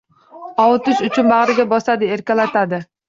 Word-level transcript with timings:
Ovutish 0.63 1.03
uchun 1.09 1.29
bag‘riga 1.33 1.67
bosadi, 1.75 2.11
erkalatadi 2.17 2.81